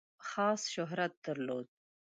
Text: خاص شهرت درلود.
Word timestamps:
خاص 0.27 0.61
شهرت 0.73 1.13
درلود. 1.23 1.69